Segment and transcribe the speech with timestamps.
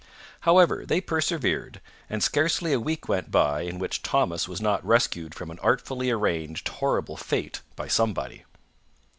[0.39, 5.35] However, they persevered, and scarcely a week went by in which Thomas was not rescued
[5.35, 8.43] from an artfully arranged horrible fate by somebody.